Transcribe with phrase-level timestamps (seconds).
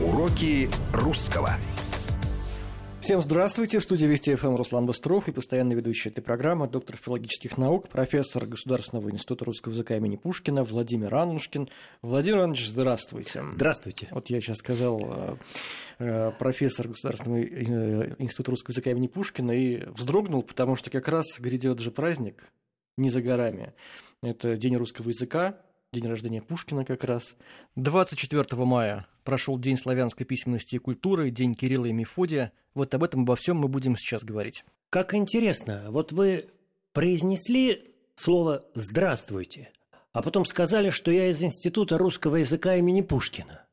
[0.00, 1.50] Уроки русского.
[3.02, 3.80] Всем здравствуйте.
[3.80, 8.46] В студии Вести ФМ Руслан Быстров и постоянный ведущий этой программы, доктор филологических наук, профессор
[8.46, 11.68] Государственного института русского языка имени Пушкина Владимир Анушкин.
[12.00, 13.44] Владимир Иванович, здравствуйте.
[13.50, 14.08] Здравствуйте.
[14.12, 15.36] Вот я сейчас сказал э,
[15.98, 21.26] э, профессор Государственного э, института русского языка имени Пушкина и вздрогнул, потому что как раз
[21.38, 22.50] грядет же праздник,
[22.96, 23.74] не за горами.
[24.22, 25.60] Это День русского языка,
[25.92, 27.36] день рождения Пушкина как раз.
[27.76, 32.50] 24 мая прошел День славянской письменности и культуры, День Кирилла и Мефодия.
[32.74, 34.64] Вот об этом обо всем мы будем сейчас говорить.
[34.90, 36.46] Как интересно, вот вы
[36.92, 39.70] произнесли слово «здравствуйте»,
[40.12, 43.66] а потом сказали, что я из Института русского языка имени Пушкина.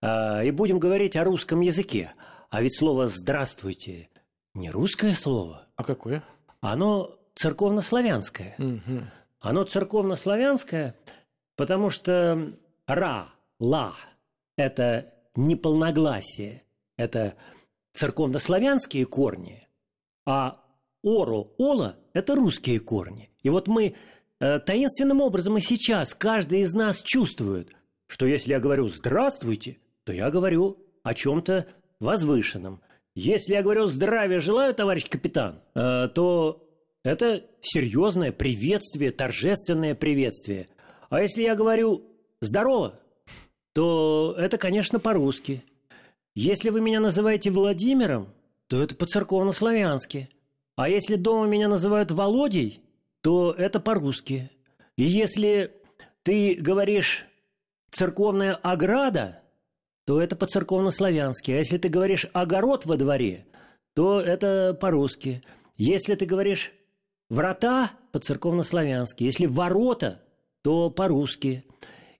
[0.00, 2.14] А, и будем говорить о русском языке.
[2.48, 4.08] А ведь слово «здравствуйте»
[4.54, 5.66] не русское слово.
[5.76, 6.24] А какое?
[6.62, 8.54] Оно церковнославянское.
[8.56, 9.02] Угу.
[9.40, 10.94] Оно церковнославянское,
[11.56, 12.54] потому что
[12.86, 13.28] «ра»,
[13.58, 13.94] «ла»–
[14.56, 16.62] это неполногласие,
[16.96, 17.34] это
[17.92, 19.68] церковнославянские корни,
[20.26, 20.60] а
[21.02, 23.30] «оро», «ола»– это русские корни.
[23.42, 23.94] И вот мы
[24.38, 27.70] э, таинственным образом и сейчас каждый из нас чувствует,
[28.06, 31.66] что если я говорю «здравствуйте», то я говорю о чем-то
[32.00, 32.80] возвышенном.
[33.14, 36.66] Если я говорю «здравия желаю, товарищ капитан», э, то
[37.02, 40.68] это серьезное приветствие, торжественное приветствие.
[41.08, 42.04] А если я говорю
[42.40, 43.00] «здорово»,
[43.72, 45.64] то это, конечно, по-русски.
[46.34, 48.28] Если вы меня называете Владимиром,
[48.68, 50.28] то это по-церковно-славянски.
[50.76, 52.80] А если дома меня называют Володей,
[53.20, 54.50] то это по-русски.
[54.96, 55.72] И если
[56.22, 57.26] ты говоришь
[57.90, 59.40] «церковная ограда»,
[60.06, 61.50] то это по-церковно-славянски.
[61.50, 63.46] А если ты говоришь «огород во дворе»,
[63.94, 65.42] то это по-русски.
[65.76, 66.72] Если ты говоришь
[67.28, 70.22] «врата» по-церковно-славянски, если «ворота»,
[70.62, 71.64] то по-русски.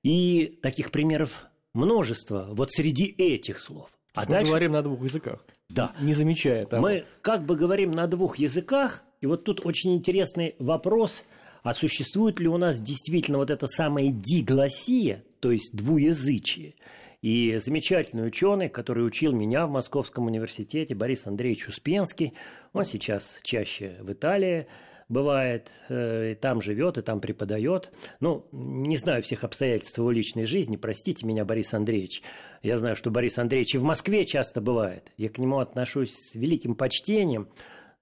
[0.03, 3.91] И таких примеров множество вот среди этих слов.
[4.15, 4.51] А мы дальше...
[4.51, 5.45] говорим на двух языках.
[5.69, 5.93] Да.
[6.01, 6.83] Не замечая того.
[6.83, 11.25] Мы как бы говорим на двух языках, и вот тут очень интересный вопрос,
[11.63, 16.75] а существует ли у нас действительно вот это самое дигласия, то есть двуязычие?
[17.23, 22.33] И замечательный ученый, который учил меня в Московском университете, Борис Андреевич Успенский,
[22.73, 24.67] он сейчас чаще в Италии,
[25.11, 27.93] бывает, э, и там живет, и там преподает.
[28.21, 32.23] Ну, не знаю всех обстоятельств его личной жизни, простите меня, Борис Андреевич.
[32.63, 35.13] Я знаю, что Борис Андреевич и в Москве часто бывает.
[35.19, 37.49] Я к нему отношусь с великим почтением,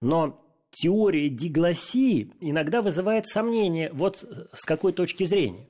[0.00, 5.66] но теория дигласии иногда вызывает сомнения вот с какой точки зрения.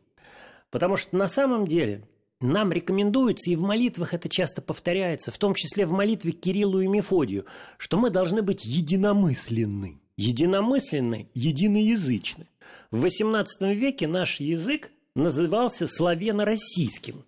[0.70, 2.09] Потому что на самом деле
[2.41, 6.81] нам рекомендуется, и в молитвах это часто повторяется, в том числе в молитве к Кириллу
[6.81, 7.47] и Мефодию,
[7.78, 12.49] что мы должны быть единомысленны единомысленны, единоязычны.
[12.91, 17.25] В XVIII веке наш язык назывался славяно-российским.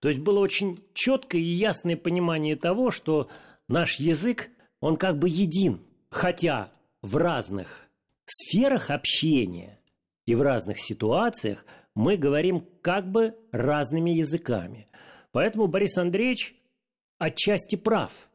[0.00, 3.28] То есть было очень четкое и ясное понимание того, что
[3.68, 4.48] наш язык,
[4.80, 7.86] он как бы един, хотя в разных
[8.24, 9.78] сферах общения
[10.24, 14.88] и в разных ситуациях мы говорим как бы разными языками.
[15.32, 16.54] Поэтому Борис Андреевич
[17.18, 18.12] отчасти прав–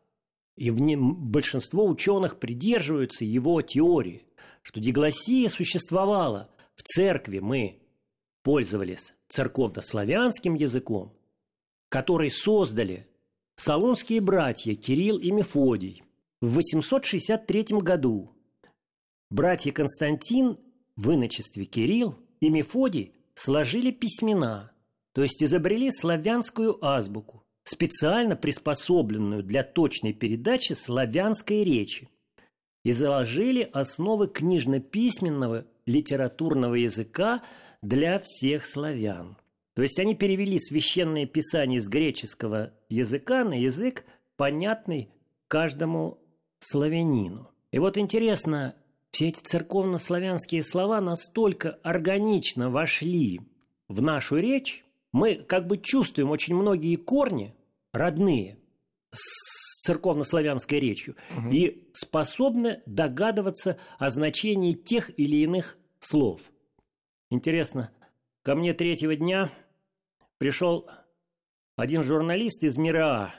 [0.55, 4.23] и в нем большинство ученых придерживаются его теории,
[4.61, 6.49] что дигласия существовала.
[6.75, 7.79] В церкви мы
[8.43, 11.13] пользовались церковно-славянским языком,
[11.89, 13.07] который создали
[13.55, 16.03] салонские братья Кирилл и Мефодий
[16.41, 18.31] в 863 году.
[19.29, 20.57] Братья Константин
[20.95, 24.71] в иночестве Кирилл и Мефодий сложили письмена,
[25.13, 32.09] то есть изобрели славянскую азбуку специально приспособленную для точной передачи славянской речи
[32.83, 37.41] и заложили основы книжно-письменного литературного языка
[37.81, 39.35] для всех славян.
[39.73, 44.05] То есть они перевели священные писания с греческого языка на язык,
[44.37, 45.09] понятный
[45.47, 46.19] каждому
[46.59, 47.49] славянину.
[47.71, 48.75] И вот интересно,
[49.11, 53.41] все эти церковно-славянские слова настолько органично вошли
[53.87, 57.55] в нашу речь, мы как бы чувствуем очень многие корни
[57.97, 58.57] родные
[59.11, 61.49] с церковно-славянской речью угу.
[61.49, 66.51] и способны догадываться о значении тех или иных слов.
[67.29, 67.91] Интересно,
[68.43, 69.51] ко мне третьего дня
[70.37, 70.89] пришел
[71.75, 73.33] один журналист из МИРА,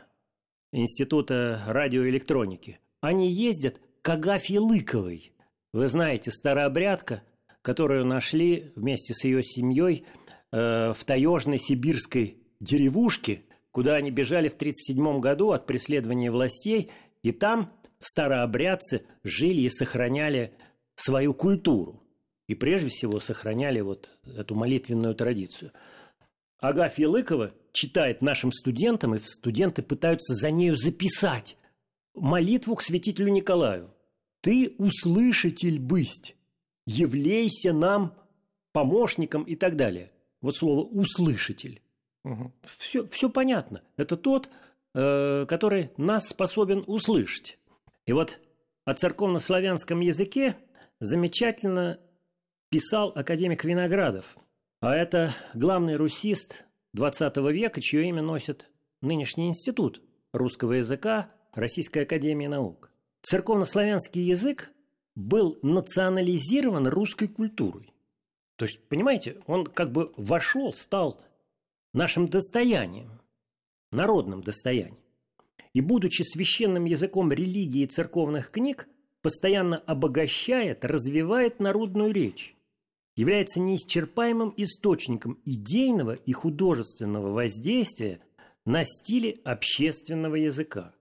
[0.73, 2.81] Института радиоэлектроники.
[3.01, 5.33] Они ездят к Агафье Лыковой.
[5.73, 7.23] Вы знаете, старообрядка,
[7.63, 10.07] которую нашли вместе с ее семьей–
[10.53, 13.43] Э, в таежной сибирской деревушке,
[13.77, 16.91] куда они бежали в 1937 году от преследования властей,
[17.23, 20.55] и там старообрядцы жили и сохраняли
[20.95, 22.03] свою культуру.
[22.49, 25.73] И прежде всего сохраняли вот эту молитвенную традицию.
[26.59, 31.59] Агафья Лыкова читает нашим студентам, и студенты пытаются за нею записать
[32.15, 33.93] молитву к святителю Николаю.
[34.41, 36.35] «Ты услышатель бысть,
[36.87, 38.15] явлейся нам
[38.73, 40.13] помощником» и так далее.
[40.41, 41.83] Вот слово «услышатель».
[42.27, 42.53] Угу.
[42.65, 43.83] Все, все понятно.
[43.97, 44.51] Это тот,
[44.95, 47.59] э, который нас способен услышать.
[48.05, 48.41] И вот
[48.85, 50.57] о церковнославянском языке
[50.99, 52.01] замечательно
[52.69, 54.37] писал академик Виноградов.
[54.81, 56.65] А это главный русист
[56.97, 58.69] XX века, чье имя носит
[59.03, 60.03] нынешний институт
[60.33, 62.91] русского языка Российской академии наук.
[63.23, 64.73] Церковнославянский язык
[65.15, 67.93] был национализирован русской культурой.
[68.57, 71.21] То есть, понимаете, он как бы вошел, стал
[71.97, 73.21] нашим достоянием,
[73.91, 74.99] народным достоянием.
[75.73, 78.89] И, будучи священным языком религии и церковных книг,
[79.23, 82.55] постоянно обогащает, развивает народную речь,
[83.17, 88.21] является неисчерпаемым источником идейного и художественного воздействия
[88.65, 90.95] на стиле общественного языка.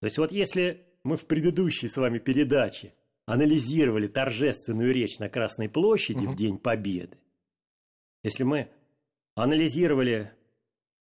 [0.00, 2.94] То есть вот если мы в предыдущей с вами передаче
[3.26, 6.32] анализировали торжественную речь на Красной площади угу.
[6.32, 7.18] в День Победы,
[8.22, 8.70] если мы
[9.34, 10.32] анализировали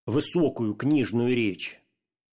[0.05, 1.79] высокую книжную речь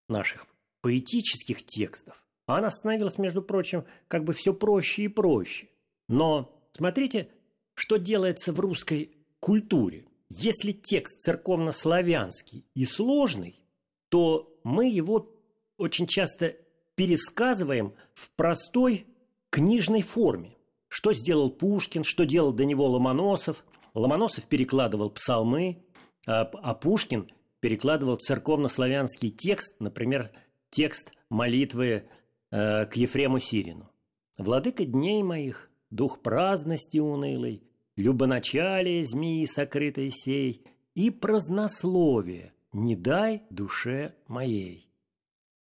[0.08, 0.46] наших
[0.82, 5.68] поэтических текстов, она становилась, между прочим, как бы все проще и проще.
[6.08, 7.28] Но смотрите,
[7.74, 10.06] что делается в русской культуре.
[10.30, 13.60] Если текст церковнославянский и сложный,
[14.08, 15.32] то мы его
[15.76, 16.56] очень часто
[16.94, 19.06] пересказываем в простой
[19.50, 20.56] книжной форме.
[20.88, 23.64] Что сделал Пушкин, что делал до него Ломоносов.
[23.92, 25.84] Ломоносов перекладывал псалмы,
[26.26, 27.30] а, а Пушкин
[27.60, 30.30] перекладывал церковнославянский текст, например,
[30.70, 32.08] текст молитвы
[32.50, 33.90] э, к Ефрему Сирину.
[34.38, 37.62] «Владыка дней моих, дух праздности унылый,
[37.96, 40.64] любоначалие змеи сокрытой сей
[40.94, 44.90] и празднословие не дай душе моей».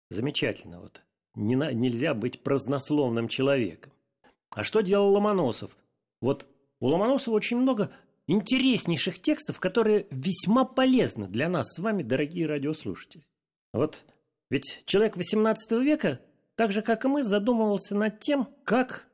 [0.09, 1.03] Замечательно вот.
[1.35, 3.91] Не на, нельзя быть празднословным человеком.
[4.51, 5.75] А что делал Ломоносов?
[6.21, 6.47] Вот
[6.79, 7.91] у Ломоносова очень много
[8.27, 13.25] интереснейших текстов, которые весьма полезны для нас с вами, дорогие радиослушатели.
[13.73, 14.05] Вот
[14.49, 16.21] ведь человек XVIII века,
[16.55, 19.07] так же, как и мы, задумывался над тем, как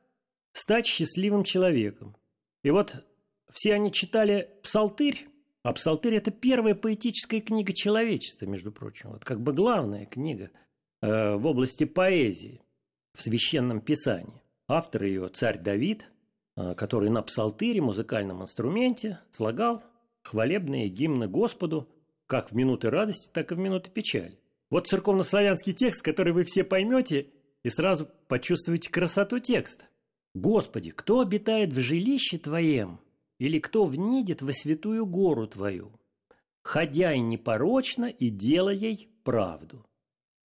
[0.52, 2.16] стать счастливым человеком.
[2.62, 3.04] И вот
[3.50, 5.28] все они читали «Псалтырь»,
[5.62, 9.10] а «Псалтырь»– это первая поэтическая книга человечества, между прочим.
[9.10, 10.50] Вот как бы главная книга
[11.02, 12.60] э, в области поэзии
[13.14, 14.42] в Священном Писании.
[14.68, 16.06] Автор ее царь Давид,
[16.76, 19.82] который на псалтыре, музыкальном инструменте, слагал
[20.22, 21.88] хвалебные гимны Господу
[22.26, 24.38] как в минуты радости, так и в минуты печали.
[24.70, 27.28] Вот церковнославянский текст, который вы все поймете
[27.64, 29.86] и сразу почувствуете красоту текста.
[30.34, 33.00] «Господи, кто обитает в жилище Твоем,
[33.38, 35.98] или кто внидит во святую гору Твою?
[36.62, 39.84] Ходяй непорочно и делай ей правду».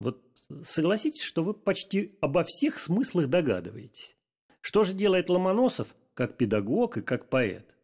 [0.01, 0.21] Вот
[0.63, 4.17] согласитесь, что вы почти обо всех смыслах догадываетесь.
[4.59, 7.77] Что же делает Ломоносов как педагог и как поэт?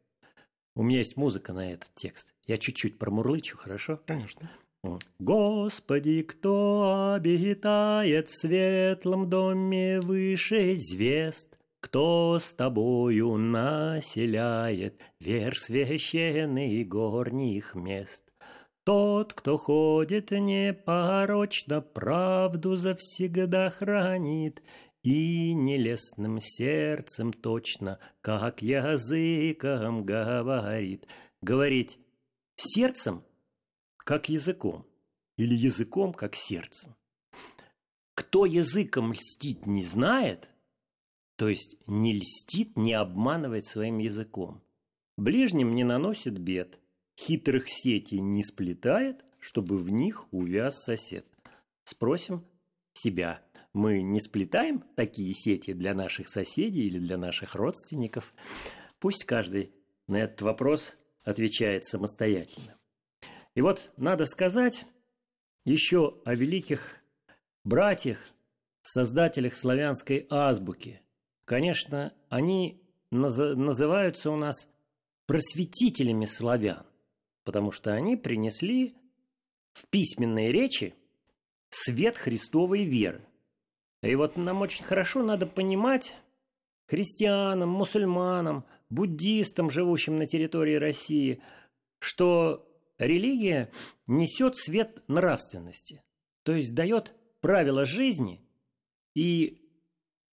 [0.76, 2.34] У меня есть музыка на этот текст.
[2.46, 4.02] Я чуть-чуть промурлычу, хорошо?
[4.06, 4.52] Конечно.
[5.20, 17.74] Господи, кто обитает в светлом доме выше звезд, Кто с тобою населяет верх священный горних
[17.74, 18.34] мест?
[18.84, 24.62] Тот, кто ходит непорочно, правду завсегда хранит,
[25.06, 31.08] И нелестным сердцем точно, как языком говорит.
[31.42, 32.00] Говорить
[32.56, 33.24] сердцем–
[34.06, 34.86] как языком,
[35.38, 36.96] или языком, как сердцем.
[38.16, 40.50] Кто языком льстить не знает,
[41.36, 44.64] то есть не льстит, не обманывает своим языком,
[45.18, 46.80] ближним не наносит бед,
[47.16, 51.28] хитрых сетей не сплетает, чтобы в них увяз сосед.
[51.84, 52.44] Спросим
[52.94, 53.45] себя,
[53.76, 58.34] мы не сплетаем такие сети для наших соседей или для наших родственников?
[59.00, 59.74] Пусть каждый
[60.08, 62.78] на этот вопрос отвечает самостоятельно.
[63.54, 64.86] И вот надо сказать
[65.66, 66.96] еще о великих
[67.64, 68.20] братьях,
[68.82, 71.02] создателях славянской азбуки.
[71.44, 74.68] Конечно, они называются у нас
[75.26, 76.86] просветителями славян,
[77.44, 78.96] потому что они принесли
[79.74, 80.96] в письменной речи
[81.70, 83.28] свет Христовой веры.
[84.06, 86.14] И вот нам очень хорошо надо понимать
[86.86, 91.42] христианам, мусульманам, буддистам, живущим на территории России,
[91.98, 93.72] что религия
[94.08, 96.04] несет свет нравственности,
[96.44, 98.42] то есть дает правила жизни
[99.16, 99.68] и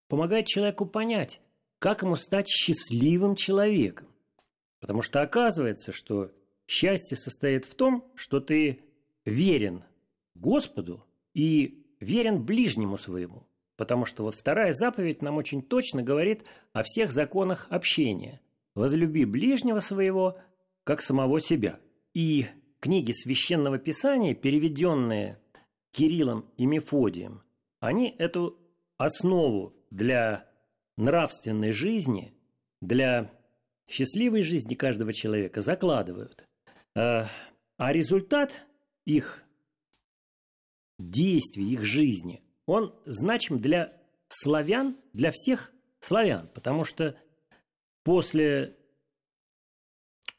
[0.08, 1.40] помогает человеку понять,
[1.78, 4.08] как ему стать счастливым человеком.
[4.80, 6.30] Потому что оказывается, что
[6.66, 8.80] счастье состоит в том, что ты
[9.24, 9.84] верен
[10.34, 13.46] Господу и верен ближнему своему.
[13.82, 18.40] Потому что вот вторая заповедь нам очень точно говорит о всех законах общения.
[18.76, 20.38] «Возлюби ближнего своего,
[20.84, 21.80] как самого себя».
[22.14, 22.46] И
[22.78, 25.40] книги Священного Писания, переведенные
[25.90, 27.42] Кириллом и Мефодием,
[27.80, 28.56] они эту
[28.98, 30.48] основу для
[30.96, 32.34] нравственной жизни,
[32.80, 33.32] для
[33.88, 36.46] счастливой жизни каждого человека закладывают.
[36.94, 37.28] А,
[37.78, 38.52] а результат
[39.06, 39.42] их
[41.00, 43.92] действий, их жизни, он значим для
[44.28, 47.16] славян, для всех славян, потому что
[48.04, 48.76] после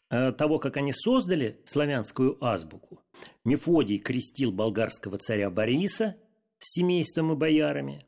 [0.10, 3.02] э, того, как они создали славянскую азбуку,
[3.44, 6.18] Мефодий крестил болгарского царя Бориса
[6.60, 8.06] с семейством и боярами,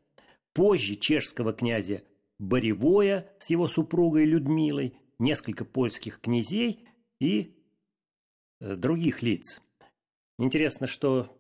[0.54, 2.04] позже чешского князя
[2.40, 6.88] Боревоя с его супругой Людмилой, несколько польских князей
[7.20, 7.56] и
[8.60, 9.62] э, других лиц.
[10.38, 11.38] Интересно, что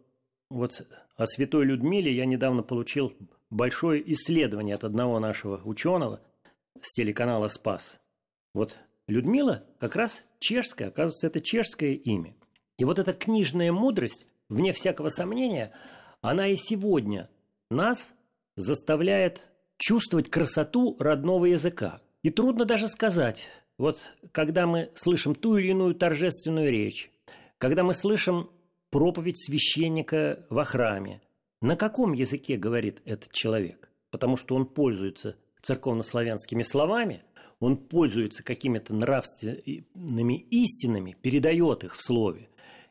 [0.49, 0.85] вот
[1.15, 3.13] о святой Людмиле я недавно получил
[3.49, 6.21] большое исследование от одного нашего ученого
[6.81, 7.99] с телеканала «Спас».
[8.53, 12.35] Вот Людмила как раз чешская, оказывается, это чешское имя.
[12.77, 15.71] И вот эта книжная мудрость, вне всякого сомнения,
[16.21, 17.29] она и сегодня
[17.69, 18.13] нас
[18.55, 22.01] заставляет чувствовать красоту родного языка.
[22.23, 23.99] И трудно даже сказать, вот
[24.31, 27.11] когда мы слышим ту или иную торжественную речь,
[27.57, 28.49] когда мы слышим
[28.95, 31.21] проповедь священника во храме,
[31.61, 33.91] на каком языке говорит этот человек?
[34.09, 37.21] Потому что он пользуется церковнославянскими словами,
[37.59, 42.47] он пользуется какими-то нравственными истинами, передает их в слове.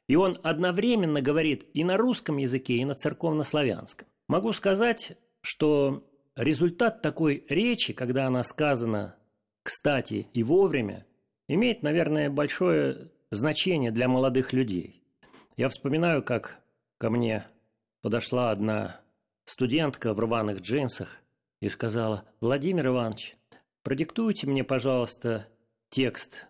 [0.07, 4.07] И он одновременно говорит и на русском языке, и на церковнославянском.
[4.29, 6.07] Могу сказать, что
[6.37, 9.17] результат такой речи, когда она сказана
[9.63, 11.07] кстати и вовремя,
[11.49, 15.01] имеет, наверное, большое значение для молодых людей.
[15.57, 16.61] Я вспоминаю, как
[16.99, 17.47] ко мне
[18.03, 19.01] подошла одна
[19.45, 21.21] студентка в рваных джинсах
[21.61, 23.37] и сказала, «Владимир Иванович,
[23.83, 25.47] продиктуйте мне, пожалуйста,
[25.91, 26.49] текст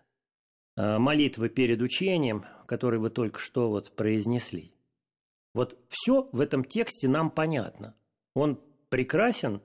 [0.75, 4.73] э, молитвы перед учением, который вы только что вот произнесли».
[5.53, 7.95] Вот все в этом тексте нам понятно.
[8.33, 8.59] Он
[8.89, 9.61] прекрасен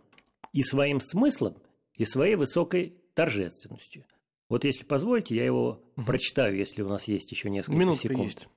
[0.53, 1.57] и своим смыслом,
[1.95, 4.05] и своей высокой торжественностью.
[4.51, 6.05] Вот если позволите, я его угу.
[6.05, 8.25] прочитаю, если у нас есть еще несколько Минутка секунд.
[8.25, 8.49] Есть.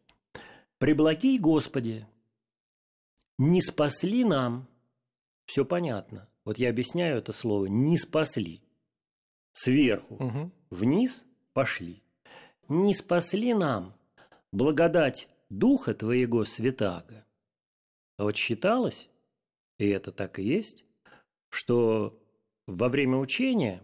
[0.83, 2.05] «Преблагий Господи,
[3.37, 4.67] не спасли нам».
[5.45, 6.27] Все понятно.
[6.43, 8.59] Вот я объясняю это слово «не спасли».
[9.53, 10.51] Сверху угу.
[10.71, 11.23] вниз
[11.53, 12.03] пошли.
[12.67, 13.93] «Не спасли нам
[14.51, 17.25] благодать Духа Твоего Святаго».
[18.17, 19.07] А вот считалось,
[19.77, 20.83] и это так и есть,
[21.47, 22.21] что
[22.67, 23.81] во время учения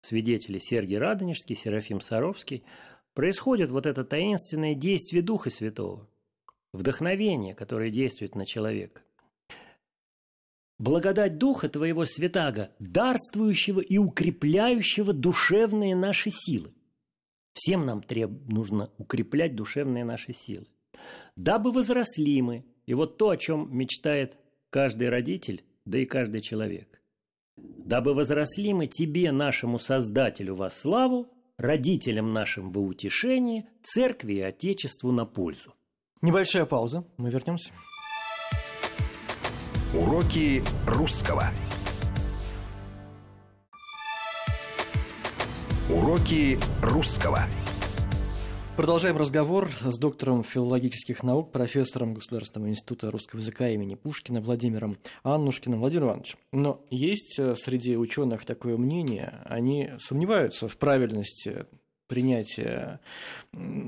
[0.00, 2.64] свидетели Сергий Радонежский, Серафим Саровский,
[3.14, 6.08] происходит вот это таинственное действие Духа Святого,
[6.72, 9.02] вдохновение, которое действует на человека.
[10.78, 16.72] Благодать Духа Твоего Святаго, дарствующего и укрепляющего душевные наши силы.
[17.52, 18.30] Всем нам треб...
[18.50, 20.66] нужно укреплять душевные наши силы.
[21.36, 24.38] Дабы возросли мы, и вот то, о чем мечтает
[24.70, 27.00] каждый родитель, да и каждый человек.
[27.56, 35.12] Дабы возросли мы Тебе, нашему Создателю, во славу, родителям нашим во утешение, церкви и Отечеству
[35.12, 35.74] на пользу.
[36.20, 37.72] Небольшая пауза, мы вернемся.
[39.94, 41.44] Уроки русского.
[45.90, 47.40] Уроки русского.
[48.74, 55.80] Продолжаем разговор с доктором филологических наук, профессором Государственного института русского языка имени Пушкина Владимиром Аннушкиным.
[55.80, 61.66] Владимир Иванович, но есть э, среди ученых такое мнение, они сомневаются в правильности
[62.08, 63.00] принятия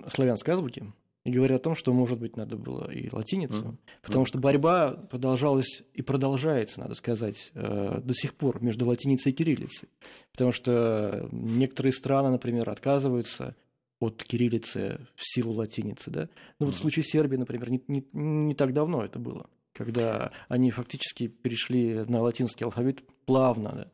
[0.09, 0.93] славянской азбуки
[1.25, 3.76] и говорят о том, что, может быть, надо было и латиницу, mm-hmm.
[4.03, 9.35] потому что борьба продолжалась и продолжается, надо сказать, э, до сих пор между латиницей и
[9.35, 9.88] кириллицей,
[10.33, 13.57] потому что некоторые страны, например, отказываются
[14.04, 16.11] от кириллицы в силу латиницы.
[16.11, 16.28] Да?
[16.58, 20.70] Ну, вот в случае Сербии, например, не, не, не так давно это было, когда они
[20.70, 23.73] фактически перешли на латинский алфавит плавно.
[23.73, 23.90] Да?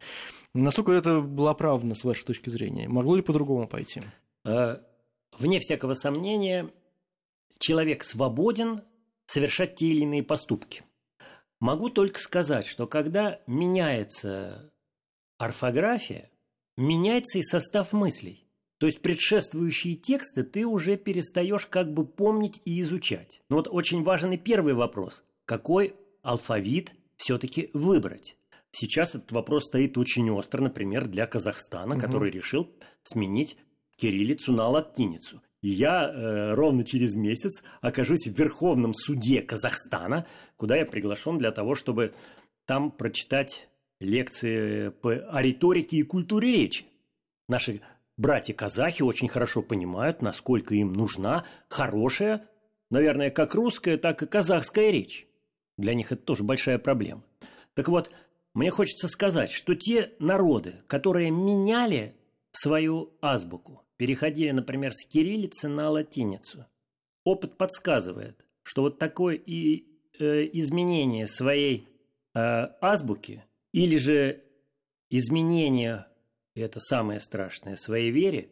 [0.54, 2.88] Насколько это было оправдано с вашей точки зрения?
[2.88, 4.02] Могло ли по-другому пойти?
[4.44, 4.82] А,
[5.38, 6.70] вне всякого сомнения,
[7.58, 8.82] человек свободен
[9.26, 10.82] совершать те или иные поступки.
[11.60, 14.72] Могу только сказать, что когда меняется
[15.38, 16.30] орфография,
[16.76, 18.46] меняется и состав мыслей.
[18.80, 23.42] То есть предшествующие тексты ты уже перестаешь как бы помнить и изучать.
[23.50, 25.22] Но вот очень важный первый вопрос.
[25.44, 28.38] Какой алфавит все-таки выбрать?
[28.70, 32.00] Сейчас этот вопрос стоит очень остро, например, для Казахстана, угу.
[32.00, 32.70] который решил
[33.02, 33.58] сменить
[33.96, 35.42] кириллицу на латиницу.
[35.60, 41.50] И я э, ровно через месяц окажусь в Верховном суде Казахстана, куда я приглашен для
[41.50, 42.14] того, чтобы
[42.64, 43.68] там прочитать
[43.98, 46.86] лекции по, о риторике и культуре речи.
[47.46, 47.82] Наши
[48.20, 52.46] братья-казахи очень хорошо понимают, насколько им нужна хорошая,
[52.90, 55.26] наверное, как русская, так и казахская речь.
[55.78, 57.24] Для них это тоже большая проблема.
[57.74, 58.10] Так вот,
[58.52, 62.14] мне хочется сказать, что те народы, которые меняли
[62.52, 66.66] свою азбуку, переходили, например, с кириллицы на латиницу,
[67.24, 69.86] опыт подсказывает, что вот такое и,
[70.18, 71.88] э, изменение своей
[72.34, 72.38] э,
[72.80, 74.42] азбуки или же
[75.08, 76.06] изменение,
[76.54, 78.50] и это самое страшное, своей вере,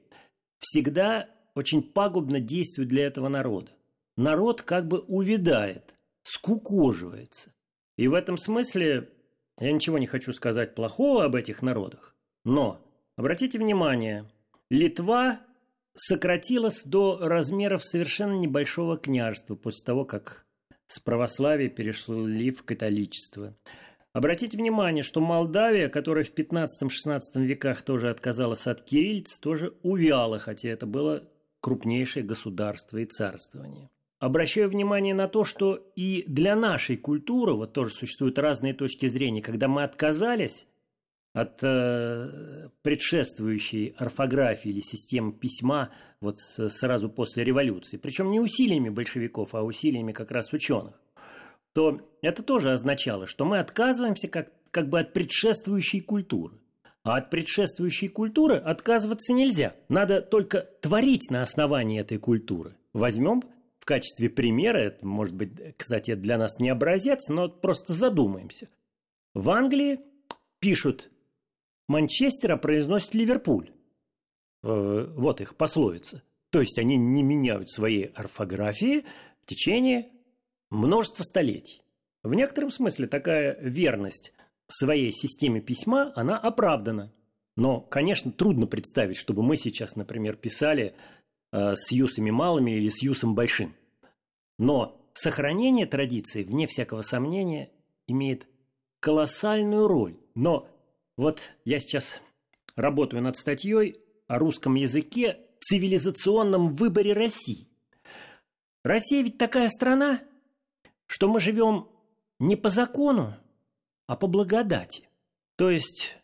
[0.59, 3.71] всегда очень пагубно действует для этого народа.
[4.17, 7.53] Народ как бы увядает, скукоживается.
[7.97, 9.11] И в этом смысле
[9.59, 12.81] я ничего не хочу сказать плохого об этих народах, но
[13.17, 14.31] обратите внимание,
[14.71, 15.41] Литва
[15.95, 20.47] сократилась до размеров совершенно небольшого княжества после того, как
[20.87, 23.57] с православия перешли в католичество.
[24.19, 30.71] Обратите внимание, что Молдавия, которая в 15-16 веках тоже отказалась от кириллиц, тоже увяла, хотя
[30.71, 31.23] это было
[31.61, 33.91] крупнейшее государство и царствование.
[34.19, 39.41] Обращаю внимание на то, что и для нашей культуры, вот тоже существуют разные точки зрения,
[39.41, 40.67] когда мы отказались
[41.33, 49.55] от э, предшествующей орфографии или системы письма вот сразу после революции, причем не усилиями большевиков,
[49.55, 51.01] а усилиями как раз ученых,
[51.75, 56.59] то это тоже означало, что мы отказываемся как, как бы от предшествующей культуры.
[57.05, 59.75] А от предшествующей культуры отказываться нельзя.
[59.89, 62.77] Надо только творить на основании этой культуры.
[62.93, 63.43] Возьмем
[63.89, 68.69] качестве примера, это, может быть, кстати, для нас не образец, но просто задумаемся.
[69.33, 70.01] В Англии
[70.59, 71.11] пишут
[71.89, 73.71] Манчестер, а произносит Ливерпуль.
[74.63, 76.23] Э, вот их пословица.
[76.51, 79.07] То есть они не меняют своей орфографии
[79.41, 80.11] в течение
[80.71, 81.83] множества столетий.
[82.23, 84.33] В некотором смысле такая верность
[84.69, 87.13] своей системе письма, она оправдана.
[87.57, 90.95] Но, конечно, трудно представить, чтобы мы сейчас, например, писали
[91.53, 93.75] э, с юсами малыми или с юсом большим.
[94.59, 97.71] Но сохранение традиции, вне всякого сомнения,
[98.07, 98.47] имеет
[99.01, 100.17] колоссальную роль.
[100.35, 100.69] Но
[101.17, 102.21] вот я сейчас
[102.77, 107.67] работаю над статьей о русском языке в цивилизационном выборе России.
[108.85, 110.21] Россия ведь такая страна,
[111.09, 111.89] что мы живем
[112.39, 113.35] не по закону,
[114.07, 115.09] а по благодати.
[115.57, 116.17] То есть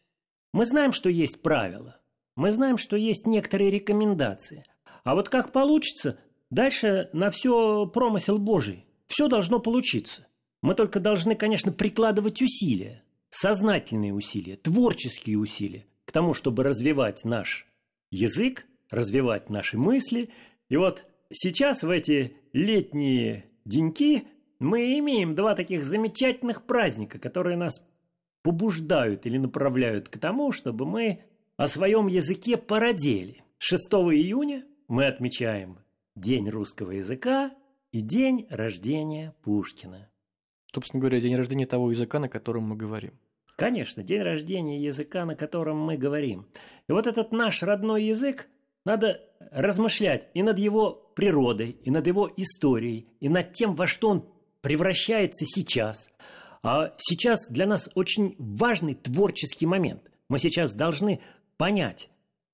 [0.53, 2.01] мы знаем, что есть правила,
[2.37, 4.65] мы знаем, что есть некоторые рекомендации.
[5.03, 6.21] А вот как получится,
[6.55, 8.87] Дальше на все промысел Божий.
[9.09, 10.29] Все должно получиться.
[10.63, 17.67] Мы только должны, конечно, прикладывать усилия, сознательные усилия, творческие усилия к тому, чтобы развивать наш
[18.13, 20.31] язык, развивать наши мысли.
[20.69, 24.29] И вот сейчас, в эти летние деньки,
[24.65, 27.83] мы имеем два таких замечательных праздника, которые нас
[28.43, 31.21] побуждают или направляют к тому, чтобы мы
[31.57, 33.43] о своем языке породели.
[33.59, 35.79] 6 июня мы отмечаем
[36.17, 37.53] День русского языка
[37.91, 40.09] и день рождения Пушкина.
[40.73, 43.19] Собственно говоря, день рождения того языка, на котором мы говорим.
[43.57, 46.47] Конечно, день рождения языка, на котором мы говорим.
[46.89, 48.49] И вот этот наш родной язык,
[48.85, 54.11] надо размышлять и над его природой, и над его историей, и над тем, во что
[54.11, 54.29] он
[54.65, 56.11] превращается сейчас.
[56.65, 60.11] А сейчас для нас очень важный творческий момент.
[60.29, 61.21] Мы сейчас должны
[61.57, 62.09] понять,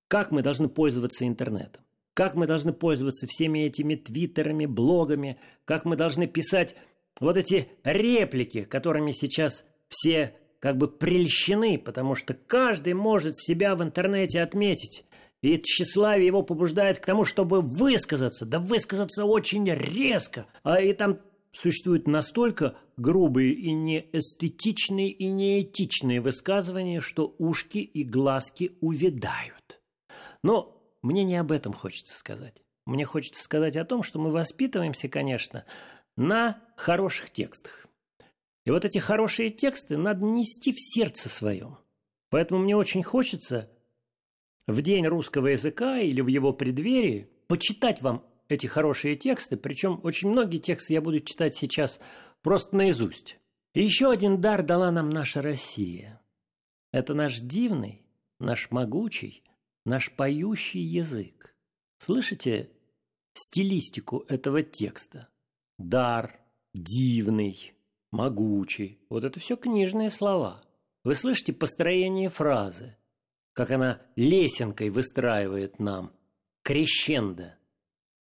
[0.09, 5.97] как мы должны пользоваться интернетом как мы должны пользоваться всеми этими твиттерами, блогами, как мы
[5.97, 6.75] должны писать
[7.19, 13.83] вот эти реплики, которыми сейчас все как бы прельщены, потому что каждый может себя в
[13.83, 15.05] интернете отметить.
[15.41, 20.47] И тщеславие его побуждает к тому, чтобы высказаться, да высказаться очень резко.
[20.63, 21.21] А и там
[21.53, 29.81] существуют настолько грубые и неэстетичные и неэтичные высказывания, что ушки и глазки увядают.
[30.43, 32.63] Но мне не об этом хочется сказать.
[32.87, 35.65] Мне хочется сказать о том, что мы воспитываемся, конечно,
[36.17, 37.87] на хороших текстах.
[38.65, 41.79] И вот эти хорошие тексты надо нести в сердце своем.
[42.29, 43.71] Поэтому мне очень хочется
[44.67, 50.29] в день русского языка или в его преддверии почитать вам эти хорошие тексты, причем очень
[50.29, 52.01] многие тексты я буду читать сейчас
[52.43, 53.39] просто наизусть.
[53.75, 56.21] И еще один дар дала нам наша Россия.
[56.93, 58.05] Это наш дивный,
[58.41, 59.45] наш могучий,
[59.85, 61.55] наш поющий язык.
[61.99, 62.71] Слышите
[63.35, 65.29] стилистику этого текста?
[65.79, 66.41] Дар,
[66.75, 67.73] дивный,
[68.11, 68.99] могучий.
[69.09, 70.65] Вот это все книжные слова.
[71.05, 72.97] Вы слышите построение фразы,
[73.53, 76.13] как она лесенкой выстраивает нам
[76.65, 77.55] крещендо.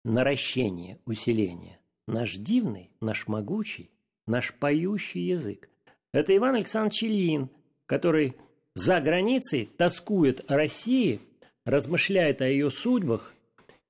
[0.07, 1.79] Наращение, усиление.
[2.07, 3.91] Наш дивный, наш могучий,
[4.25, 5.69] наш поющий язык.
[6.13, 7.49] Это Иван Александрович Ильин,
[7.85, 8.35] который
[8.73, 11.19] за границей тоскует о России,
[11.65, 13.35] размышляет о ее судьбах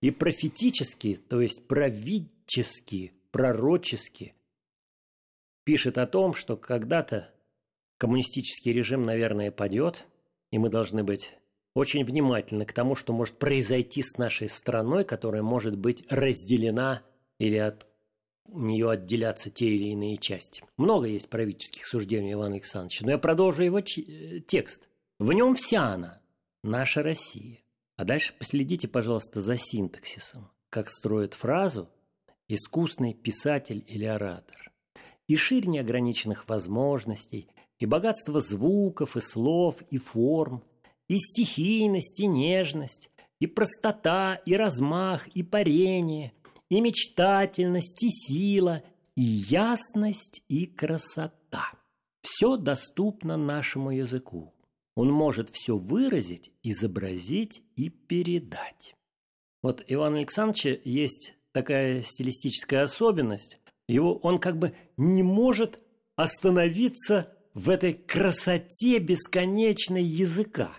[0.01, 4.33] и профетически, то есть правительски, пророчески
[5.63, 7.29] пишет о том, что когда-то
[7.97, 10.07] коммунистический режим, наверное, падет,
[10.49, 11.35] и мы должны быть
[11.77, 17.03] очень внимательны к тому, что может произойти с нашей страной, которая может быть разделена
[17.37, 17.85] или от
[18.47, 20.63] нее отделяться те или иные части.
[20.77, 24.89] Много есть правительских суждений Ивана Александровича, но я продолжу его э, текст.
[25.19, 26.19] В нем вся она,
[26.63, 27.59] наша Россия.
[27.95, 31.89] А дальше последите, пожалуйста, за синтаксисом, как строит фразу
[32.47, 34.71] искусный писатель или оратор.
[35.27, 40.63] И ширь неограниченных возможностей, и богатство звуков, и слов, и форм,
[41.07, 46.33] и стихийность, и нежность, и простота, и размах, и парение,
[46.69, 48.83] и мечтательность, и сила,
[49.15, 51.71] и ясность, и красота.
[52.21, 54.53] Все доступно нашему языку.
[54.95, 58.95] Он может все выразить, изобразить и передать.
[59.61, 63.59] Вот Иван Александрович есть такая стилистическая особенность.
[63.87, 65.83] Его, он как бы не может
[66.15, 70.75] остановиться в этой красоте бесконечной языка.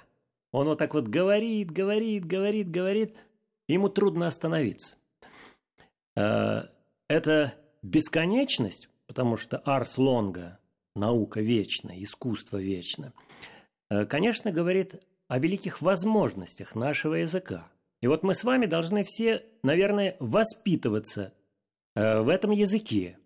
[0.52, 3.14] Он вот так вот говорит, говорит, говорит, говорит,
[3.68, 4.96] ему трудно остановиться.
[6.16, 6.62] Э,
[7.08, 10.58] это бесконечность, потому что арс лонга,
[10.94, 13.12] наука вечна, искусство вечно,
[13.90, 17.70] э, конечно, говорит о великих возможностях нашего языка.
[18.00, 21.34] И вот мы с вами должны все, наверное, воспитываться
[21.94, 23.18] э, в этом языке.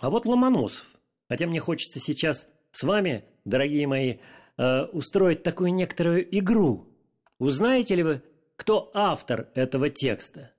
[0.00, 0.86] А вот Ломоносов.
[1.28, 4.18] Хотя мне хочется сейчас с вами, дорогие мои,
[4.92, 6.88] устроить такую некоторую игру.
[7.38, 8.22] Узнаете ли вы,
[8.56, 10.52] кто автор этого текста?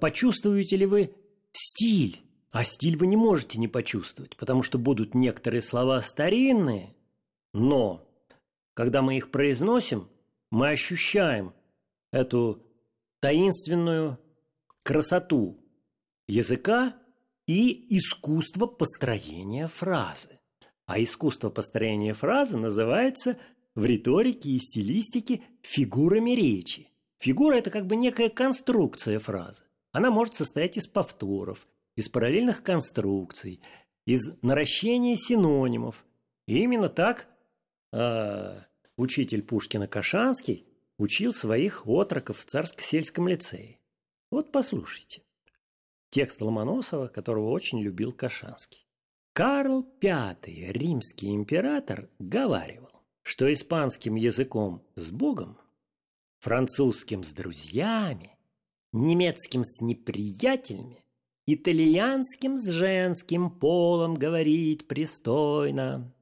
[0.00, 1.14] Почувствуете ли вы
[1.52, 2.22] стиль.
[2.50, 6.94] А стиль вы не можете не почувствовать, потому что будут некоторые слова старинные,
[7.54, 8.06] но
[8.74, 10.08] когда мы их произносим,
[10.50, 11.54] мы ощущаем
[12.10, 12.62] эту
[13.20, 14.18] таинственную
[14.82, 15.58] красоту
[16.28, 16.94] языка
[17.46, 20.40] и искусство построения фразы.
[20.86, 23.38] А искусство построения фразы называется
[23.74, 26.88] в риторике и стилистике фигурами речи.
[27.18, 29.64] Фигура– это как бы некая конструкция фразы.
[29.92, 33.60] Она может состоять из повторов, из параллельных конструкций,
[34.06, 36.04] из наращения синонимов.
[36.46, 37.28] И именно так
[37.92, 38.60] э,
[38.96, 40.66] учитель Пушкина Кашанский
[40.98, 43.78] учил своих отроков в царско-сельском лицее.
[44.30, 45.22] Вот послушайте.
[46.10, 48.86] Текст Ломоносова, которого очень любил Кашанский.
[49.34, 52.90] Карл V, римский император, говаривал,
[53.22, 55.56] что испанским языком с Богом,
[56.40, 58.36] французским с друзьями,
[58.92, 61.02] немецким с неприятелями,
[61.46, 66.12] итальянским с женским полом говорить пристойно.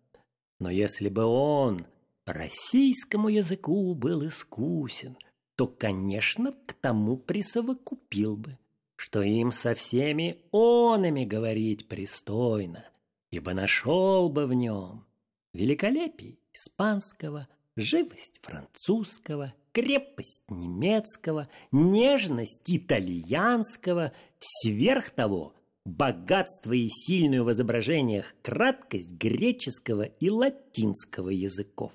[0.61, 1.85] Но если бы он
[2.27, 5.19] российскому языку был искусен,
[5.57, 8.57] то, конечно, к тому присовокупил бы,
[8.95, 12.85] что им со всеми онами говорить пристойно,
[13.31, 15.07] ибо нашел бы в нем
[15.53, 28.35] великолепие испанского, живость французского, крепость немецкого, нежность итальянского, сверх того богатство и сильную в изображениях
[28.43, 31.93] краткость греческого и латинского языков.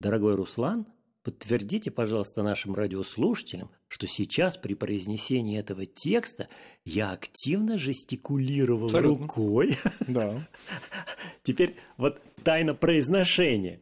[0.00, 0.86] Дорогой Руслан,
[1.24, 6.48] подтвердите, пожалуйста, нашим радиослушателям, что сейчас при произнесении этого текста
[6.84, 9.26] я активно жестикулировал Абсолютно.
[9.26, 9.78] рукой.
[10.06, 10.46] Да.
[11.42, 13.80] Теперь вот тайна произношения.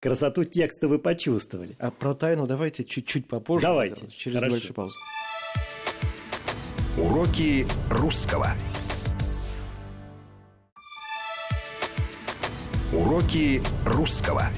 [0.00, 1.76] Красоту текста вы почувствовали.
[1.78, 3.66] А про тайну давайте чуть-чуть попозже.
[3.66, 4.06] Давайте.
[4.08, 4.54] Через Хорошо.
[4.54, 4.96] небольшую паузу.
[6.96, 8.48] Уроки русского.
[12.92, 14.50] Уроки русского.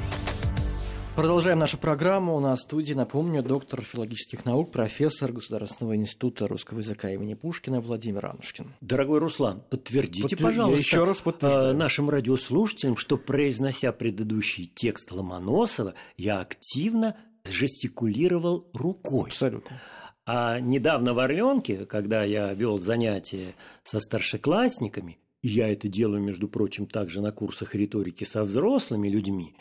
[1.14, 2.35] Продолжаем нашу программу.
[2.35, 7.83] У нас в студии, напомню, доктор филологических наук, профессор Государственного института русского языка имени Пушкина
[7.83, 8.72] Владимир Анушкин.
[8.81, 10.48] Дорогой Руслан, подтвердите, Подтвер...
[10.48, 11.77] пожалуйста, еще раз подтверждаю.
[11.77, 19.29] нашим радиослушателям, что, произнося предыдущий текст Ломоносова, я активно жестикулировал рукой.
[19.29, 19.83] Абсолютно.
[20.25, 26.48] А недавно в Орленке, когда я вел занятия со старшеклассниками, и я это делаю, между
[26.48, 29.57] прочим, также на курсах риторики со взрослыми людьми,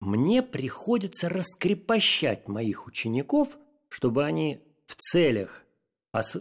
[0.00, 5.64] мне приходится раскрепощать моих учеников, чтобы они в целях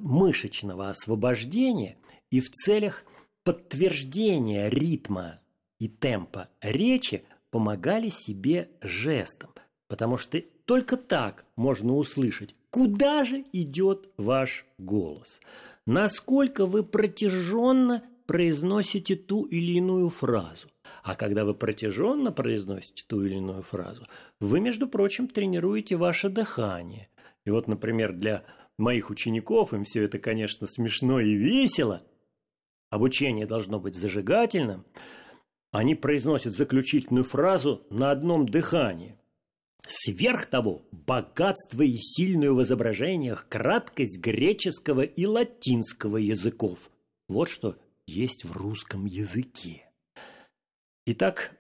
[0.02, 1.98] мышечного освобождения
[2.32, 3.04] и в целях
[3.44, 5.40] подтверждения ритма
[5.80, 9.52] и темпа речи помогали себе жестом,
[9.88, 15.40] потому что только так можно услышать Куда же идет ваш голос?
[15.86, 20.68] Насколько вы протяженно произносите ту или иную фразу?
[21.06, 24.08] А когда вы протяженно произносите ту или иную фразу,
[24.40, 27.10] вы, между прочим, тренируете ваше дыхание.
[27.46, 28.44] И вот, например, для
[28.80, 32.02] моих учеников, им все это, конечно, смешно и весело,
[32.90, 34.84] обучение должно быть зажигательным,
[35.72, 39.16] они произносят заключительную фразу на одном дыхании.
[39.88, 46.90] Сверх того, богатство и сильную в изображениях краткость греческого и латинского языков.
[47.28, 47.76] Вот что
[48.08, 49.85] есть в русском языке.
[51.08, 51.56] Итак,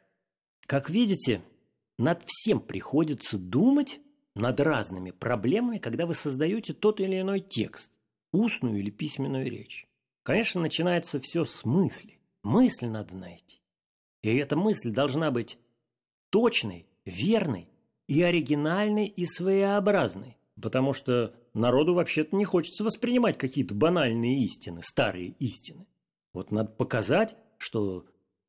[0.66, 1.44] как видите,
[1.98, 4.00] над всем приходится думать,
[4.34, 7.92] над разными проблемами, когда вы создаете тот или иной текст,
[8.32, 9.88] устную или письменную речь.
[10.24, 12.20] Конечно, начинается все с мысли.
[12.44, 13.62] Мысль надо найти.
[14.24, 15.60] И эта мысль должна быть
[16.32, 17.70] точной, верной
[18.08, 20.38] и оригинальной и своеобразной.
[20.60, 25.86] Потому что народу вообще-то не хочется воспринимать какие-то банальные истины, старые истины.
[26.34, 28.06] Вот надо показать, что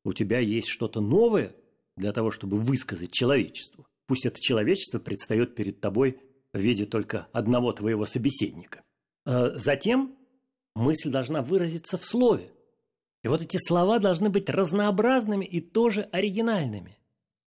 [0.07, 1.55] у тебя есть что-то новое
[1.97, 3.87] для того, чтобы высказать человечеству.
[4.07, 6.21] Пусть это человечество предстает перед тобой
[6.53, 8.85] в виде только одного твоего собеседника.
[9.25, 10.17] А затем
[10.77, 12.53] мысль должна выразиться в слове.
[13.25, 16.97] И вот эти слова должны быть разнообразными и тоже оригинальными.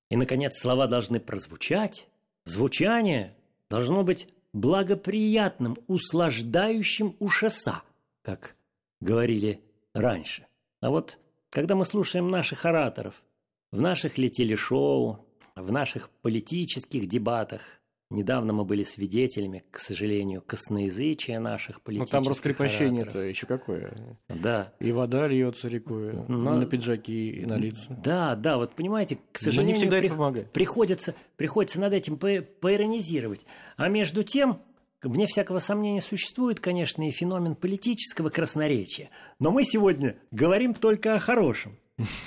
[0.09, 2.09] И, наконец, слова должны прозвучать.
[2.43, 3.37] Звучание
[3.69, 7.83] должно быть благоприятным, услаждающим ушеса,
[8.21, 8.57] как
[8.99, 9.61] говорили
[9.93, 10.45] раньше.
[10.81, 11.19] А вот
[11.49, 13.23] когда мы слушаем наших ораторов
[13.71, 17.79] в наших ли телешоу, в наших политических дебатах,
[18.11, 24.17] Недавно мы были свидетелями, к сожалению, косноязычия наших политических Ну там раскрепощение-то еще какое.
[24.27, 24.73] Да.
[24.79, 26.55] И вода льется рекой Но...
[26.55, 27.95] на пиджаки и на лица.
[28.03, 30.07] Да, да, вот понимаете, к сожалению, не всегда при...
[30.07, 30.51] это помогает.
[30.51, 33.45] Приходится, приходится над этим по поиронизировать.
[33.77, 34.59] А между тем,
[35.01, 39.09] Вне всякого сомнения существует, конечно, и феномен политического красноречия.
[39.39, 41.77] Но мы сегодня говорим только о хорошем.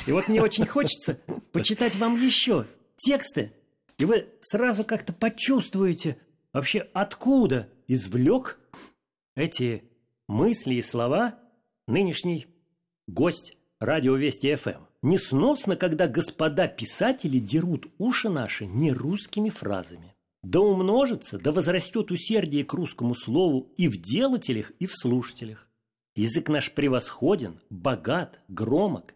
[0.06, 1.18] И вот мне очень хочется
[1.52, 3.52] почитать вам еще тексты,
[3.98, 6.16] и вы сразу как-то почувствуете
[6.52, 8.58] вообще, откуда извлек
[9.34, 9.84] эти
[10.28, 11.38] мысли и слова
[11.86, 12.46] нынешний
[13.06, 14.84] гость радио Вести ФМ.
[15.02, 20.14] Несносно, когда господа писатели дерут уши наши нерусскими фразами.
[20.42, 25.68] Да умножится, да возрастет усердие к русскому слову и в делателях, и в слушателях.
[26.16, 29.14] Язык наш превосходен, богат, громок,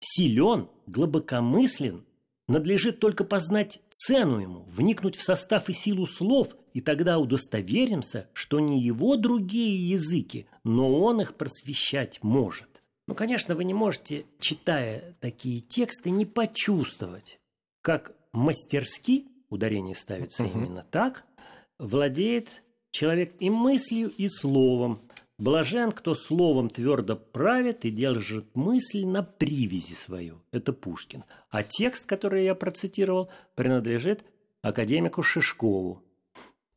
[0.00, 2.04] силен, глубокомыслен,
[2.48, 8.60] надлежит только познать цену ему, вникнуть в состав и силу слов, и тогда удостоверимся, что
[8.60, 12.82] не его другие языки, но он их просвещать может.
[13.06, 17.40] Ну, конечно, вы не можете, читая такие тексты, не почувствовать,
[17.82, 20.58] как мастерски ударение ставится угу.
[20.58, 21.24] именно так,
[21.78, 25.00] владеет человек и мыслью, и словом.
[25.38, 30.42] Блажен, кто словом твердо правит и держит мысль на привязи свою.
[30.52, 31.24] Это Пушкин.
[31.48, 34.24] А текст, который я процитировал, принадлежит
[34.60, 36.02] академику Шишкову.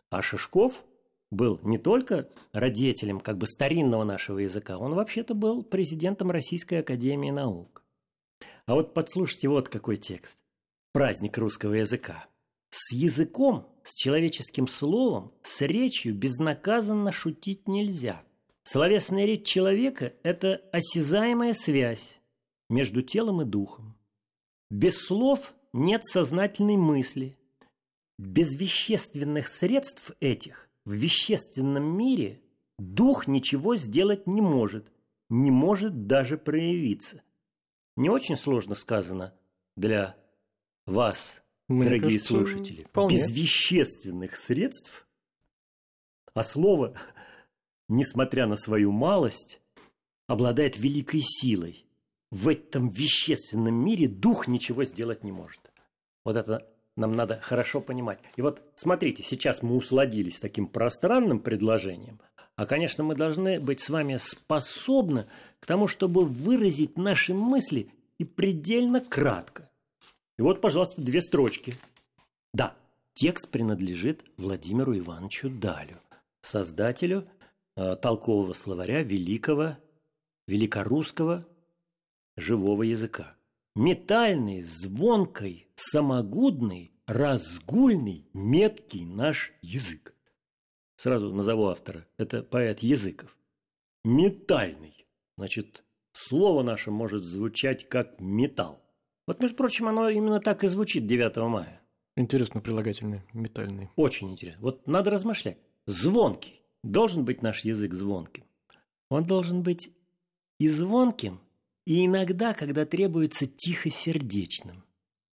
[0.10, 0.86] А Шишков
[1.30, 7.32] был не только родителем как бы старинного нашего языка, он вообще-то был президентом Российской Академии
[7.32, 7.84] Наук.
[8.66, 10.38] А вот подслушайте вот какой текст.
[10.94, 12.28] Праздник русского языка.
[12.76, 18.24] С языком, с человеческим словом, с речью безнаказанно шутить нельзя.
[18.64, 22.20] Словесная речь человека– это осязаемая связь
[22.72, 23.96] между телом и духом.
[24.72, 27.38] Без слов нет сознательной мысли.
[28.18, 32.42] Без вещественных средств этих в вещественном мире
[32.80, 34.92] дух ничего сделать не может,
[35.30, 37.22] не может даже проявиться.
[37.98, 39.36] Не очень сложно сказано
[39.76, 40.18] для
[40.88, 41.43] вас,
[41.74, 43.18] мне дорогие кажется, слушатели, вполне.
[43.18, 45.08] без вещественных средств,
[46.34, 46.96] а слово,
[47.88, 49.62] несмотря на свою малость,
[50.28, 51.86] обладает великой силой.
[52.32, 55.72] В этом вещественном мире дух ничего сделать не может.
[56.26, 58.20] Вот это нам надо хорошо понимать.
[58.36, 62.20] И вот смотрите, сейчас мы усладились таким пространным предложением,
[62.56, 65.26] а, конечно, мы должны быть с вами способны
[65.60, 69.70] к тому, чтобы выразить наши мысли и предельно кратко.
[70.38, 71.76] И вот, пожалуйста, две строчки.
[72.54, 72.76] Да,
[73.14, 76.00] текст принадлежит Владимиру Ивановичу Далю,
[76.42, 77.28] создателю
[77.76, 79.78] э, толкового словаря великого,
[80.48, 81.48] великорусского
[82.36, 83.36] живого языка.
[83.76, 90.14] Метальный, звонкой, самогудный, разгульный, меткий наш язык.
[90.96, 92.06] Сразу назову автора.
[92.18, 93.36] Это поэт Языков.
[94.04, 95.08] Метальный.
[95.38, 98.83] Значит, слово наше может звучать как металл.
[99.26, 101.82] Вот, между прочим, оно именно так и звучит 9 мая.
[102.16, 103.90] Интересно, прилагательное, метальный.
[103.96, 104.62] Очень интересно.
[104.62, 105.58] Вот надо размышлять.
[105.86, 106.62] звонкий.
[106.84, 108.44] Должен быть наш язык звонким.
[109.10, 109.90] Он должен быть
[110.60, 111.40] и звонким,
[111.86, 114.84] и иногда, когда требуется тихосердечным.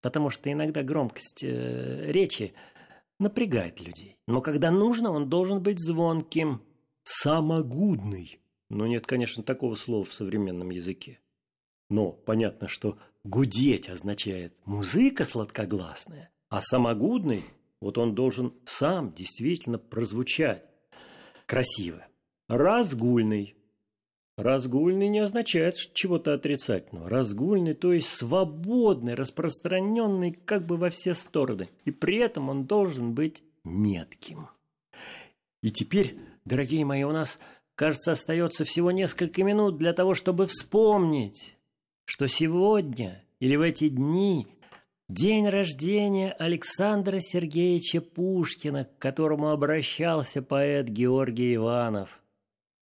[0.00, 2.55] Потому что иногда громкость э, речи
[3.18, 4.16] напрягает людей.
[4.26, 6.62] Но когда нужно, он должен быть звонким,
[7.03, 8.40] самогудный.
[8.70, 11.20] Но нет, конечно, такого слова в современном языке.
[11.90, 17.44] Но понятно, что гудеть означает музыка сладкогласная, а самогудный,
[17.80, 20.70] вот он должен сам действительно прозвучать
[21.46, 22.06] красиво.
[22.48, 23.56] Разгульный.
[24.37, 27.09] Разгульный не означает чего-то отрицательного.
[27.09, 31.68] Разгульный, то есть свободный, распространенный как бы во все стороны.
[31.85, 34.48] И при этом он должен быть метким.
[35.62, 37.38] И теперь, дорогие мои, у нас,
[37.74, 41.56] кажется, остается всего несколько минут для того, чтобы вспомнить,
[42.11, 44.49] что сегодня или в эти дни
[45.09, 52.20] день рождения Александра Сергеевича Пушкина, к которому обращался поэт Георгий Иванов.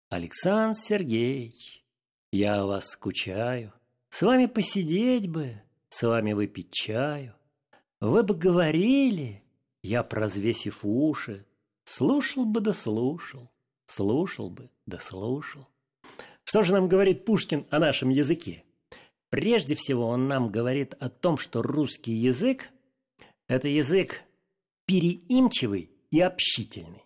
[0.08, 1.84] Александр Сергеевич,
[2.32, 3.74] я о вас скучаю,
[4.08, 5.60] с вами посидеть бы,
[5.90, 7.34] с вами выпить чаю.
[8.00, 9.42] Вы бы говорили,
[9.82, 11.44] я, прозвесив уши,
[11.84, 13.50] слушал бы да слушал,
[13.84, 15.68] слушал бы да слушал.
[16.44, 18.64] Что же нам говорит Пушкин о нашем языке?
[19.30, 22.70] Прежде всего он нам говорит о том, что русский язык–
[23.48, 24.22] это язык
[24.86, 27.04] переимчивый и общительный.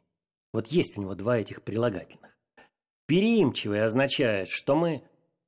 [0.53, 2.37] Вот есть у него два этих прилагательных.
[3.07, 5.03] Переимчивый означает, что мы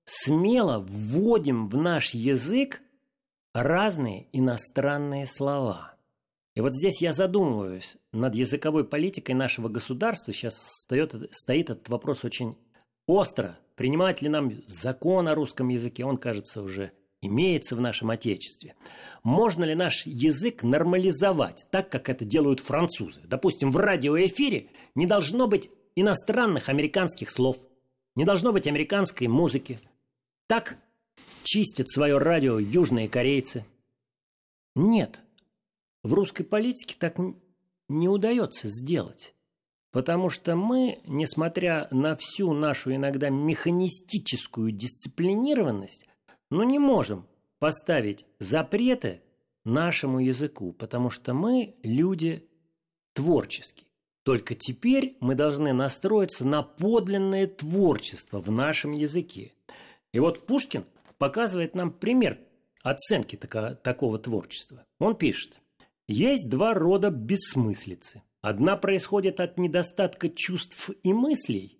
[0.05, 2.83] смело вводим в наш язык
[3.55, 5.95] разные иностранные слова.
[6.57, 10.33] И вот здесь я задумываюсь над языковой политикой нашего государства.
[10.33, 12.57] Сейчас стоит, стоит этот вопрос очень
[13.07, 18.75] остро, принимать ли нам закон о русском языке, он, кажется, уже имеется в нашем Отечестве.
[19.23, 23.21] Можно ли наш язык нормализовать, так как это делают французы?
[23.25, 27.59] Допустим, в радиоэфире не должно быть иностранных американских слов,
[28.15, 29.81] не должно быть американской музыки.
[30.47, 30.77] Так
[31.43, 33.65] чистят свое радио южные корейцы.
[34.75, 35.23] Нет,
[36.03, 37.17] в русской политике так
[37.89, 39.34] не удается сделать.
[39.95, 46.09] Потому что мы, несмотря на всю нашу иногда механистическую дисциплинированность,
[46.51, 47.29] ну не можем
[47.61, 49.23] поставить запреты
[49.63, 52.45] нашему языку, потому что мы люди
[53.13, 53.87] творческие.
[54.25, 59.53] Только теперь мы должны настроиться на подлинное творчество в нашем языке.
[60.13, 60.87] И вот Пушкин
[61.19, 62.41] показывает нам пример
[62.83, 64.85] оценки такого творчества.
[64.99, 65.61] Он пишет,
[66.09, 71.79] есть два рода бессмыслицы– Одна происходит от недостатка чувств и мыслей,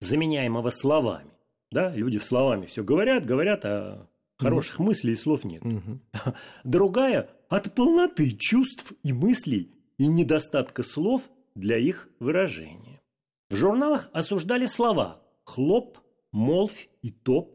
[0.00, 1.32] заменяемого словами.
[1.70, 5.62] Да, люди словами все говорят, говорят, а хороших mm мыслей и слов нет.
[5.62, 5.98] mm
[6.64, 13.02] Другая от полноты чувств и мыслей и недостатка слов для их выражения.
[13.50, 15.98] В журналах осуждали слова «хлоп»,
[16.32, 17.54] «молвь» и «топ»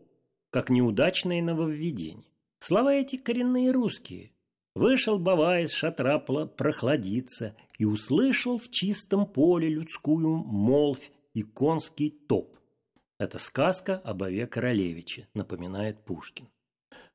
[0.51, 2.29] как неудачные нововведения.
[2.59, 4.32] Слова эти коренные русские.
[4.75, 12.57] Вышел Бава из шатра прохладиться и услышал в чистом поле людскую молвь и конский топ.
[13.19, 16.49] Это сказка об Ове Королевиче, напоминает Пушкин.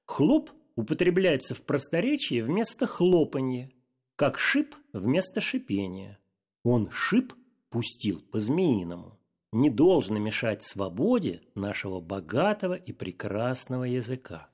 [0.06, 3.70] Хлоп употребляется в просторечии вместо хлопанья,
[4.14, 6.18] как шип вместо шипения.
[6.64, 7.34] Он шип
[7.70, 9.18] пустил по-змеиному.
[9.52, 14.50] Не должно мешать свободе нашего богатого и прекрасного языка.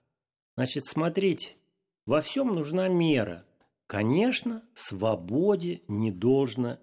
[0.56, 1.56] Значит, смотрите,
[2.06, 3.44] во всем нужна мера–
[3.86, 6.78] Конечно, свободе не должно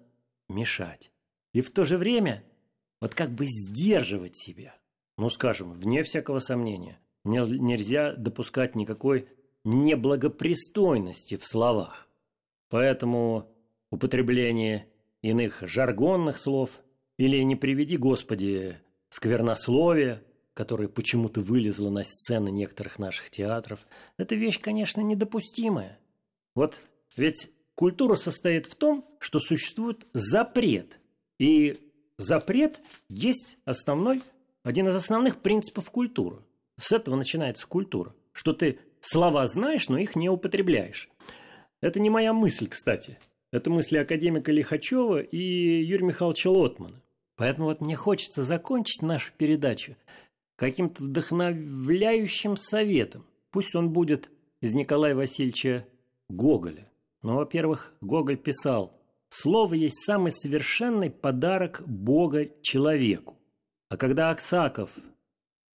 [0.48, 1.12] мешать.
[1.52, 2.44] И в то же время
[3.00, 4.76] вот как бы сдерживать себя.
[5.18, 9.28] Ну, скажем, вне всякого сомнения, нельзя допускать никакой
[9.64, 12.08] неблагопристойности в словах.
[12.70, 13.52] Поэтому
[13.90, 14.88] употребление
[15.20, 16.80] иных жаргонных слов
[17.18, 18.78] или «не приведи, Господи,
[19.10, 20.22] сквернословие»,
[20.54, 23.86] которое почему-то вылезло на сцены некоторых наших театров,
[24.16, 25.98] это вещь, конечно, недопустимая.
[26.54, 26.80] Вот
[27.16, 30.98] ведь культура состоит в том, что существует запрет.
[31.38, 31.76] И
[32.18, 34.22] запрет есть основной,
[34.62, 36.38] один из основных принципов культуры.
[36.78, 38.14] С этого начинается культура.
[38.32, 41.08] Что ты слова знаешь, но их не употребляешь.
[41.80, 43.18] Это не моя мысль, кстати.
[43.50, 47.02] Это мысли академика Лихачева и Юрия Михайловича Лотмана.
[47.36, 49.96] Поэтому вот мне хочется закончить нашу передачу
[50.62, 53.26] каким-то вдохновляющим советом.
[53.50, 55.88] Пусть он будет из Николая Васильевича
[56.28, 56.88] Гоголя.
[57.24, 58.96] Ну, во-первых, Гоголь писал,
[59.28, 63.40] «Слово есть самый совершенный подарок Бога человеку».
[63.88, 64.92] А когда Аксаков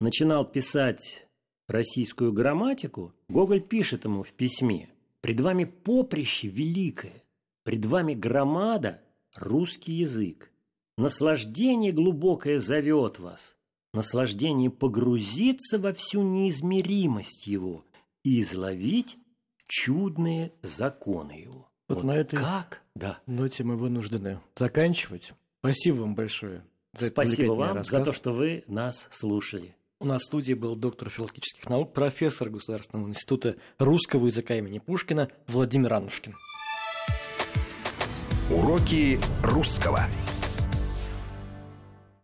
[0.01, 1.27] начинал писать
[1.67, 7.25] российскую грамматику, Гоголь пишет ему в письме, «Пред вами поприще великое,
[7.65, 9.03] пред вами громада–
[9.35, 10.53] русский язык.
[10.97, 13.56] Наслаждение глубокое зовет вас,
[13.97, 17.85] наслаждение погрузиться во всю неизмеримость его
[18.23, 19.19] и изловить
[19.67, 21.69] чудные законы его.
[21.89, 22.83] Вот, вот на этой как?
[22.95, 23.19] Да.
[23.27, 25.33] ноте мы вынуждены заканчивать.
[25.61, 26.65] Спасибо вам большое.
[26.99, 27.99] За Спасибо вам рассказ.
[28.01, 29.75] за то, что вы нас слушали.
[29.99, 35.31] У нас в студии был доктор филологических наук, профессор Государственного института русского языка имени Пушкина
[35.47, 36.37] Владимир Анушкин.
[38.51, 40.07] Уроки русского.